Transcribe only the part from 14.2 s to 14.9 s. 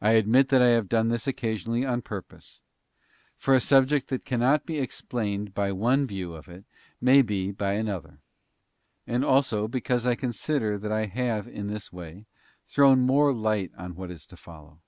to follow.